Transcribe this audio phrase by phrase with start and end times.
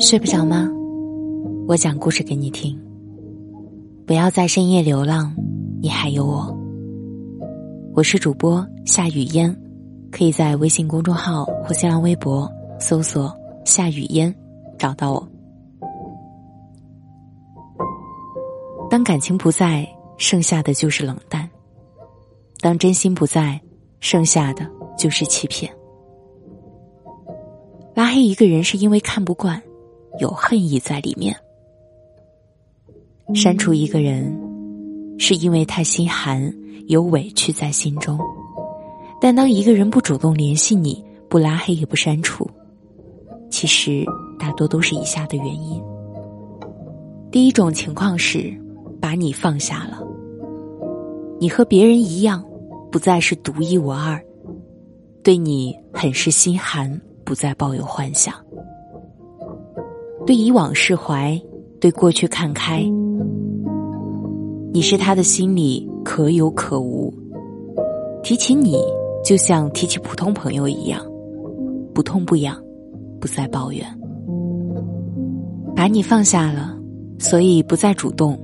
[0.00, 0.66] 睡不着吗？
[1.68, 2.74] 我讲故事给你听。
[4.06, 5.30] 不要在深夜流浪，
[5.82, 6.58] 你还有我。
[7.94, 9.54] 我是主播夏雨嫣，
[10.10, 13.30] 可以在微信公众号或新浪微博搜索
[13.66, 14.34] “夏雨嫣”
[14.78, 15.28] 找到我。
[18.88, 21.46] 当感情不在，剩下的就是冷淡；
[22.62, 23.60] 当真心不在，
[24.00, 25.70] 剩下的就是欺骗。
[27.94, 29.62] 拉黑一个人是因为看不惯，
[30.18, 31.32] 有恨意在里面；
[33.34, 34.36] 删除一个人，
[35.18, 36.52] 是因为太心寒，
[36.88, 38.18] 有委屈在心中。
[39.20, 42.48] 但当一个人不主动联系你，不拉黑也不删除，
[43.50, 44.04] 其实
[44.38, 45.80] 大多都是以下的原因：
[47.30, 48.52] 第一种情况是
[49.00, 50.02] 把你放下了，
[51.38, 52.44] 你和别人一样，
[52.90, 54.20] 不再是独一无二，
[55.22, 57.00] 对你很是心寒。
[57.22, 58.34] 不再抱有幻想，
[60.26, 61.40] 对以往释怀，
[61.80, 62.84] 对过去看开。
[64.72, 67.12] 你是他的心里可有可无，
[68.22, 68.76] 提起你
[69.24, 71.04] 就像提起普通朋友一样，
[71.94, 72.56] 不痛不痒，
[73.20, 73.84] 不再抱怨。
[75.74, 76.78] 把你放下了，
[77.18, 78.38] 所以不再主动，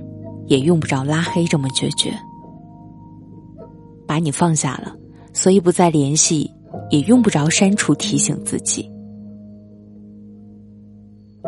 [0.47, 2.11] 也用不着拉黑这么决绝。
[4.05, 4.95] 把你放下了，
[5.33, 6.51] 所以不再联系。
[6.89, 8.89] 也用不着删除提醒自己。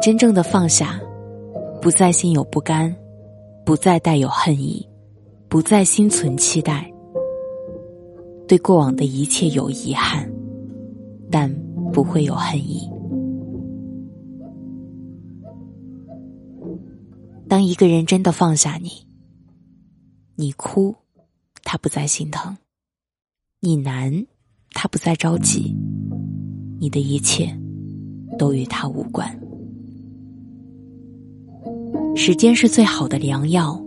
[0.01, 0.99] 真正的放下，
[1.81, 2.95] 不再心有不甘，
[3.65, 4.87] 不再带有恨意，
[5.47, 6.89] 不再心存期待。
[8.47, 10.31] 对过往的一切有遗憾，
[11.29, 11.53] 但
[11.93, 12.89] 不会有恨意。
[17.47, 18.89] 当一个人真的放下你，
[20.35, 20.95] 你哭，
[21.63, 22.55] 他不再心疼；
[23.59, 24.25] 你难。
[24.71, 25.75] 他不再着急，
[26.79, 27.51] 你的一切
[28.37, 29.38] 都与他无关。
[32.21, 33.81] 时间是最好的良药，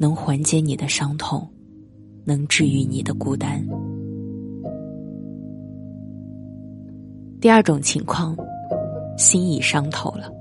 [0.00, 1.46] 能缓解你的伤痛，
[2.24, 3.62] 能治愈你的孤单。
[7.38, 8.34] 第二种情况，
[9.18, 10.32] 心已伤透了。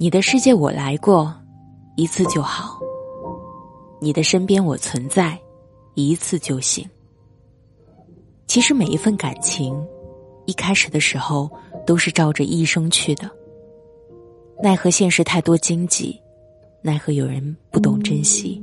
[0.00, 1.32] 你的世界我来过
[1.94, 2.80] 一次就好，
[4.00, 5.38] 你的身边我存在
[5.94, 6.84] 一次就行。
[8.48, 9.80] 其实每一份感情，
[10.44, 11.48] 一开始的时候
[11.86, 13.30] 都是照着一生去的。
[14.60, 16.20] 奈何现实太多荆棘，
[16.82, 18.60] 奈何有人不懂珍惜。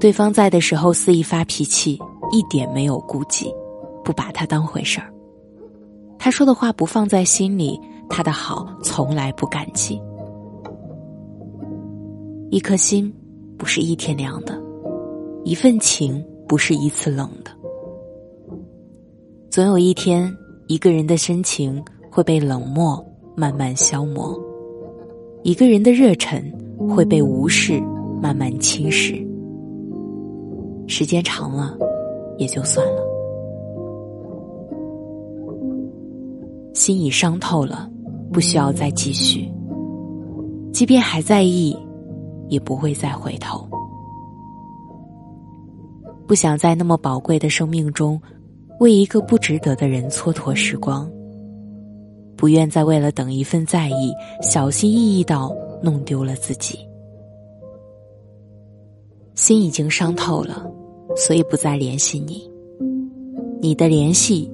[0.00, 2.00] 对方在的时候肆意发脾气，
[2.32, 3.52] 一点没有顾忌，
[4.02, 5.12] 不把他当回事儿。
[6.18, 7.78] 他说的话不放在心里，
[8.08, 10.00] 他的好从来不感激。
[12.50, 13.12] 一颗心
[13.58, 14.58] 不是一天凉的，
[15.44, 17.50] 一份情不是一次冷的。
[19.50, 20.34] 总有一天，
[20.68, 23.04] 一个人的深情会被冷漠
[23.36, 24.34] 慢慢消磨，
[25.42, 26.42] 一个人的热忱
[26.88, 27.78] 会被无视
[28.22, 29.22] 慢慢侵蚀。
[30.88, 31.76] 时间长了，
[32.38, 33.02] 也就算了。
[36.72, 37.90] 心已伤透了，
[38.32, 39.46] 不需要再继续。
[40.72, 41.76] 即便还在意，
[42.48, 43.68] 也不会再回头。
[46.26, 48.20] 不想在那么宝贵的生命中。
[48.78, 51.10] 为一个不值得的人蹉跎时光，
[52.36, 56.78] 不愿再为了等一份在意，小心翼翼到弄丢了自己。
[59.34, 60.70] 心已经伤透了，
[61.16, 62.50] 所以不再联系你。
[63.60, 64.50] 你的联系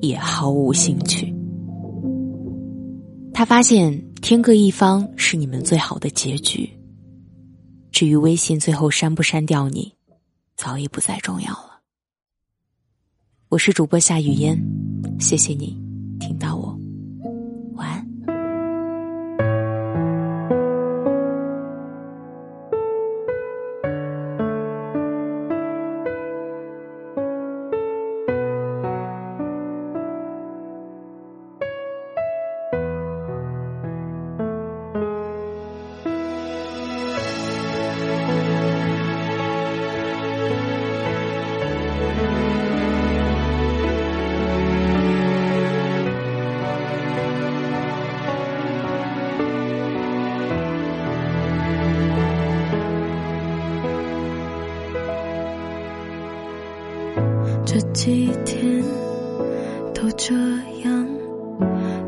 [0.00, 1.34] 也毫无兴趣。
[3.32, 6.70] 他发现天各一方是你们最好的结局。
[7.90, 9.92] 至于微信最后删不删掉你，
[10.56, 11.80] 早已不再重要了。
[13.48, 14.56] 我是主播夏雨嫣，
[15.18, 15.76] 谢谢你
[16.20, 16.63] 听到我。
[57.92, 58.82] 几天
[59.94, 60.34] 都这
[60.84, 61.08] 样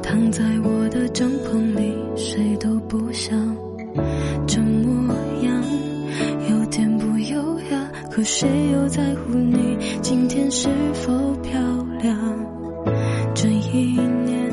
[0.02, 3.56] 躺在我的帐篷里谁都不想
[4.46, 5.62] 这模样
[6.50, 9.76] 有点不优雅可谁又在乎你？
[10.02, 11.12] 今天是否
[11.42, 11.60] 漂
[12.00, 12.16] 亮
[13.34, 14.52] 这一年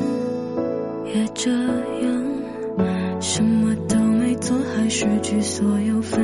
[1.06, 2.24] 也这样。
[3.20, 6.20] 什么都没做还失去所有分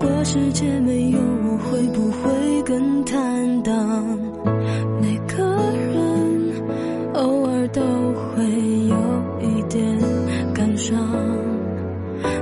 [0.00, 3.74] 如果世界没有我，会不会更坦荡？
[5.00, 6.52] 每个人
[7.14, 8.44] 偶尔都会
[8.86, 8.96] 有
[9.40, 9.98] 一点
[10.54, 10.96] 感伤，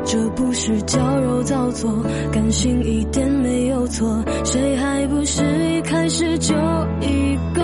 [0.05, 1.91] 这不是矫揉造作，
[2.31, 6.55] 感性一点没有错，谁还不是一开始就
[7.00, 7.62] 一个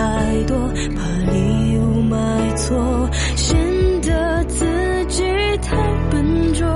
[0.00, 0.56] 太多，
[0.96, 2.16] 怕礼物买
[2.56, 3.06] 错，
[3.36, 3.54] 显
[4.00, 4.64] 得自
[5.08, 5.22] 己
[5.60, 5.76] 太
[6.10, 6.66] 笨拙。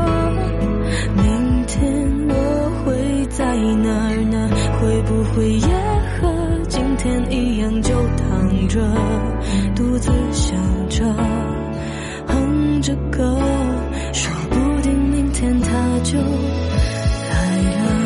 [1.16, 2.34] 明天我
[2.84, 4.50] 会在哪儿呢？
[4.78, 5.66] 会不会也
[6.20, 6.20] 和
[6.68, 8.78] 今天一样就躺着，
[9.74, 10.54] 独自想
[10.90, 11.02] 着，
[12.26, 13.38] 哼着歌，
[14.12, 15.70] 说不定明天他
[16.02, 16.18] 就
[17.30, 17.34] 来
[17.80, 18.03] 了。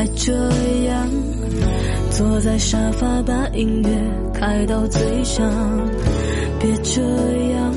[0.00, 0.32] 还这
[0.86, 1.06] 样，
[2.10, 3.90] 坐在沙发把音乐
[4.32, 5.46] 开到最响。
[6.58, 7.02] 别这
[7.52, 7.74] 样，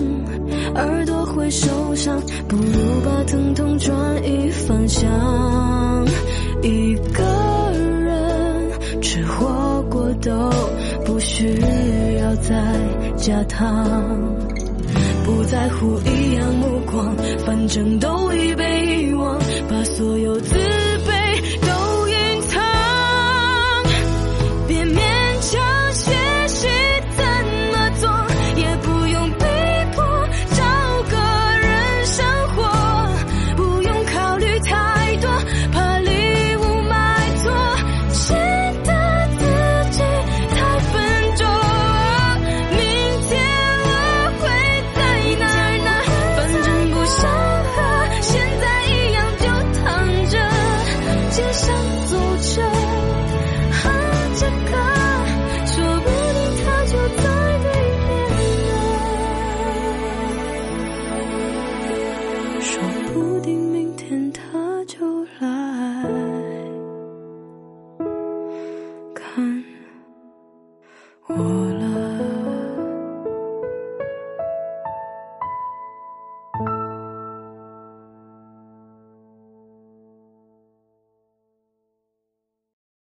[0.75, 2.17] 耳朵会受伤，
[2.47, 3.93] 不如把疼痛转
[4.23, 5.05] 移方向。
[6.61, 8.71] 一个人
[9.01, 10.49] 吃火锅都
[11.03, 11.59] 不需
[12.21, 12.55] 要再
[13.17, 14.01] 加糖。
[15.25, 17.13] 不在乎异样目光，
[17.45, 19.37] 反正都已被遗忘，
[19.69, 20.55] 把所有自